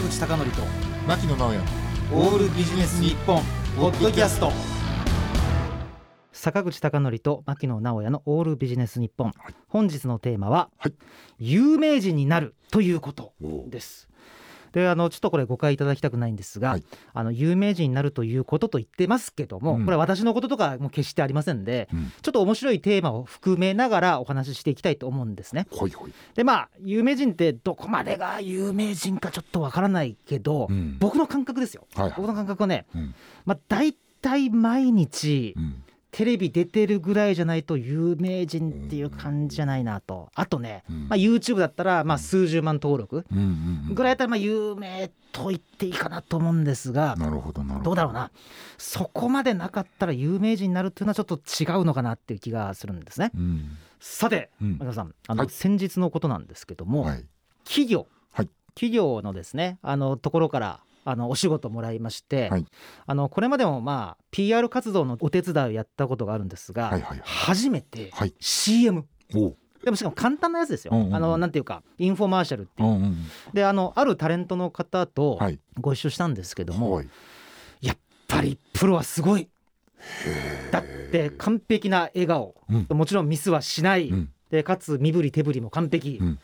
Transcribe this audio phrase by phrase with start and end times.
[0.00, 0.62] 坂口孝則と
[1.06, 1.60] 牧野直哉。
[2.14, 3.42] オールビジネス日本
[3.76, 4.50] ポッドキャスト。
[6.32, 9.54] 坂口孝則と牧野直哉のオールビジネス日本、はい。
[9.68, 10.94] 本日のテーマは、はい。
[11.38, 13.34] 有名人になるということ
[13.68, 14.08] です
[14.72, 16.84] であのちょっとこれ誤解いただきたくないんですが、はい。
[17.12, 19.84] あの有名人になるということと言ってますけども、うん。
[19.84, 22.12] これ私のこととかも決してありませんで、うん。
[22.22, 25.66] ちょっと面白いテーマを含めながらお話ししていきたいと思うんですね。
[25.70, 30.96] ほいほい、でまあ有名人ってどこまでが有名人かちょっとわからないけど、うん。
[30.98, 32.14] 僕の感覚ですよ、はいはい。
[32.16, 33.14] 僕の感覚はね、うん。
[33.44, 35.82] まあ大体毎日うん
[36.20, 40.28] テレビ出てるぐらいじゃないと有名人っていう感じじゃないなと。
[40.34, 41.08] あとね、うん。
[41.08, 43.24] まあ、YouTube だったらまあ数十万登録
[43.94, 47.84] ぐらいだったらまあ有名と言っていいかなと思うんですがなるほどなるほど。
[47.84, 48.30] どうだろうな。
[48.76, 53.30] そこまでなかったら有名人になるっていうのはちょっと違うのかなっていう気がするんですね。
[53.34, 53.78] うん。
[53.98, 54.92] さてうん。
[54.92, 55.48] さんあのはい。
[55.50, 57.24] 先日のことなんですけども、はい。
[57.64, 58.48] 企業、はい。
[58.74, 62.66] 企業のですねあのところからあのお仕事もらいまして、はい。
[63.06, 67.20] あのこれまでもまあ PR 活動のお手伝いをやったことがあるんですが、はいはいはい。
[67.24, 68.34] 初めてはい。
[68.40, 69.56] CM おう。
[69.84, 71.14] でもしかも簡単なやつですよ、うんうんうん。
[71.16, 72.88] あのなんていうかインフォマーシャルっていう。
[72.88, 73.16] う、んうん
[73.52, 75.58] であのあるタレントの方とはい。
[75.78, 77.08] ご一緒したんですけども、はい。
[77.80, 77.96] やっ
[78.28, 79.48] ぱりプロはすごい。
[80.70, 82.96] だって完璧な笑顔、うん。
[82.96, 84.30] もちろんミスはしない、うん。
[84.50, 86.38] でかつ身振り手振りも完璧、うん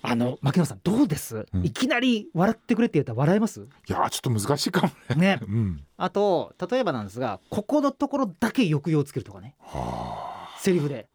[0.00, 1.64] あの牧野さんどうです、うん。
[1.64, 3.60] いきなり笑ってくれって言ったら笑えます？
[3.60, 5.38] いやーちょっと難しいかもね。
[5.38, 5.40] ね。
[5.42, 5.84] うん。
[5.96, 9.54] あと例えばなんですがここのところだけ抑揚をつけるとかね。
[9.60, 11.08] はセリフで。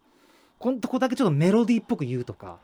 [0.60, 2.58] このとこだけちょっとメロディーっぽく言うとか。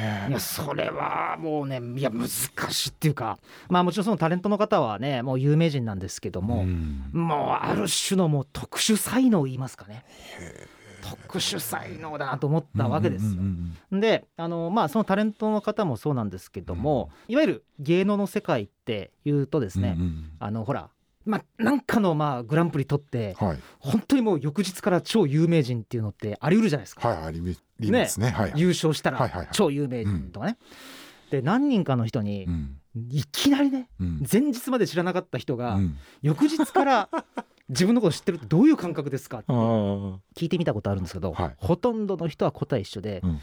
[0.00, 3.38] あいやそれはもうねいや難しいっていうか。
[3.68, 7.10] まあもちろんそのタレントの方はねもう有名人なんですけども、ん。
[7.12, 10.04] もうある種のもう特殊才能言いますかね
[11.02, 13.30] 特殊才能だなと思ったわけですよ。
[13.32, 20.90] うんうんであのまあそのタレントの方もそうなんですけども、いわゆる芸能の世界っていうとですね、うんうんあのほら
[21.24, 23.58] まあなんかのまあグランプリ取ってうんはい。
[23.78, 28.30] 本当にもう翌日から超有名人っていうのってあり得るじゃないですか、はいありますね。
[28.30, 30.58] はい優勝したら超有名人とかね。
[31.30, 32.78] で何人かの人にうん。
[33.10, 34.26] いきなりねうん。
[34.30, 35.96] 前日まで知らなかった人がうん。
[36.22, 37.08] 翌日から
[37.68, 39.52] 自分のこと知ってるってどういう感覚ですかって。
[39.52, 41.54] 聞いてみたことあるんですけど、はい。
[41.58, 43.40] ほとんどの人は答え一緒で、うん。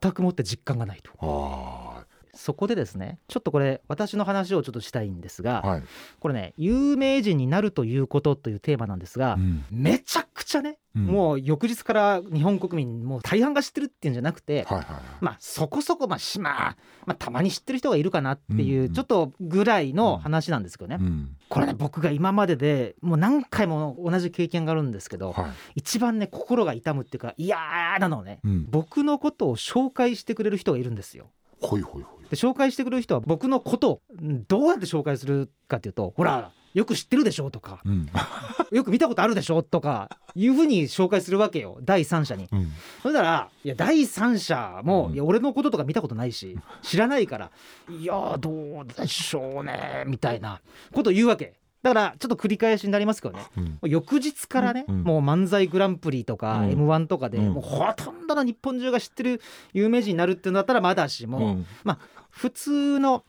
[0.00, 1.12] 全くもって実感がないと。
[1.20, 1.89] あ
[2.34, 5.82] そこでですねちょっとこれ私の話をちょっとしたいんですが、ーはい。
[6.20, 9.64] これね有名人になるということというテーマなんですが、うん。
[9.70, 11.06] めちゃくちゃね、うん。
[11.06, 15.02] もう翌日から日本国民もう大半が知ってるっていうんじゃなくて、はいはいはい。
[15.20, 16.76] まあそこそこまあしまあ、
[17.06, 21.36] まあ、たまに知ってる人がいるかなっていう、うんちょっとぐらいの話なんですけどね、うん。
[21.48, 25.50] これね僕が今まででもう何回も同じ経験があるんですけど、はい。
[25.76, 27.56] 一番ね心が痛むっていうか嫌
[27.98, 28.66] なのはね、うん。
[28.70, 31.30] 僕のことを紹介してくれる人がいるんですよ。
[31.60, 38.08] ほいほいほいで紹介してくれる人は僕のことをうんどうやって紹介するかっていうとほらよく知ってるでしょとかうん。
[38.70, 42.48] よく見たことあるでしょとかいうふうに紹介するわけよ第三者に。
[42.52, 42.72] うん。
[43.02, 45.14] それならいや第三者も、うん。
[45.14, 47.50] いや俺のこととか見たことないし知らないから
[47.88, 50.60] いやどうでしょうねみたいな
[50.92, 53.44] ことを言うわけだからちょっと繰り返しになりますけどね。
[53.56, 53.90] うん。
[53.90, 55.02] 翌日からね、うん。
[55.02, 56.70] もう漫才グランプリとか、うん。
[56.72, 57.52] m 1とかで、うん。
[57.52, 59.40] もうほとんどの日本中が知ってる
[59.72, 61.66] 有名人になるっていうんだったらまだしも、うん。
[62.30, 63.24] 普通の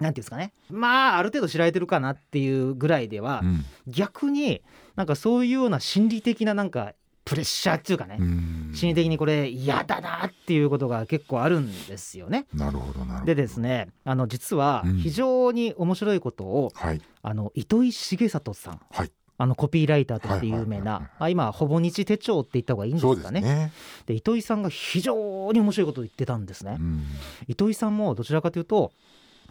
[0.00, 0.52] なんていうんですかね。
[0.70, 3.64] まあある程度知られてるかなっていうぐらいでは、うん。
[3.86, 4.62] 逆に
[4.96, 6.94] なんかそういうような心理的ななんか
[7.24, 8.72] プレッシャーっていうかね、うん。
[8.74, 12.46] 心理的にこれ嫌だなっていうことが結構あるんですよね。
[12.52, 13.26] なるほどなるほど。
[13.26, 14.96] でですねあの実はうん。
[14.98, 17.00] 非常に面白いことを、はい。
[17.22, 19.12] あの糸井重里さん、はい。
[19.38, 23.40] あのコピーライターとして有名なあ今ほぼ日手帳って言った方がいいんですかね。
[23.40, 23.72] ね。
[24.06, 26.76] で糸井さんが非常に面白いことを言ってたんですね。
[26.78, 27.04] うん。
[27.48, 28.92] 糸井さんもどちらかというと、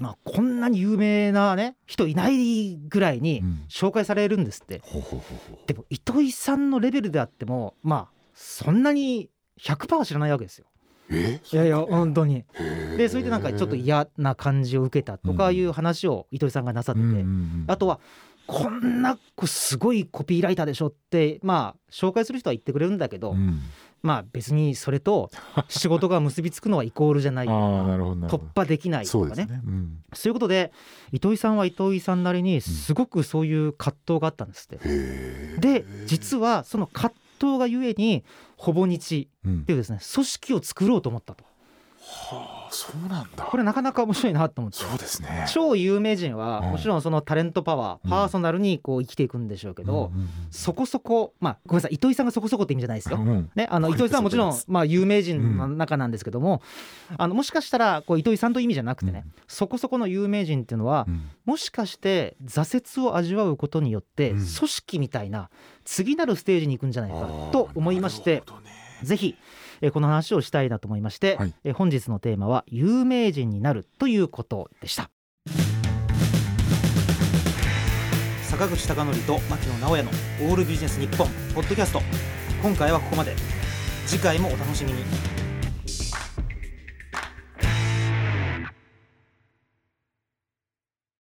[0.02, 3.64] まあ、こんなに有名なね人いないぐらいにうん。
[3.70, 4.82] 紹介されるんですって。
[5.68, 9.30] でも糸井さんのレベルであってもまあそんなに
[9.62, 10.66] 100%は知らないわけですよ。
[11.09, 11.40] え？
[11.52, 12.44] いやいや本当に。
[12.98, 18.00] でそれでなんかちょっと嫌な感じを受けたとかいう話を糸井さんがなさってて、うんうんうんあとは
[18.47, 23.62] こんなすごいコピーライターでしょってまあ紹介する人は言ってくれるんだけど、うん
[24.02, 25.30] まあ別にそれと
[25.70, 27.48] 仕事が結びつくのはイコールじゃない。
[27.48, 29.46] 突ど破できないとかね。
[29.46, 29.62] ね。
[29.66, 29.98] うん。
[30.14, 30.72] そういうことで
[31.12, 34.76] 糸井さんは糸井さんなりにすごくそういう葛藤があったんですって。
[34.78, 38.24] へえで実はその葛藤がゆえに
[38.58, 41.44] ほぼ日うんっていうですね組織を作ろうと思ったと。
[42.03, 43.44] はあそうなんだ。
[43.44, 44.80] これなかなか面白いなと思って。
[44.80, 45.46] そうですね。
[45.52, 46.72] 超有名人はうん。
[46.72, 53.18] もちろんそのタレントパワー、うんパーソナルにこう生きていくんでしょうけど、うんうんうんそこそこまあごめんなさい糸井さんがそこそこって意味じゃないですよ。
[53.18, 56.62] うんね、あのはい糸井さんはもちろんまあ有名人の中なんですけども、
[57.18, 61.30] あのもしかしたらこう糸井さんという意味じゃなくてね、そこそこの有名人っていうのは、うん。
[61.46, 64.38] もしかして挫折を味わうことによってうん。
[64.38, 65.50] 組織みたいな
[65.86, 68.44] 次なるステージに行くんじゃないかと思いまして
[69.04, 69.36] ぜひ
[69.82, 71.54] えーこの話をしたいなと思いまして、はい。
[71.64, 75.10] えー本日のテーマは有名人になるということでした。
[78.44, 80.12] 坂口孝則と牧野直哉の
[80.50, 82.02] オールビジネス日本ポッドキャスト。
[82.62, 83.36] 今回はここまで。
[84.06, 85.04] 次回もお楽しみに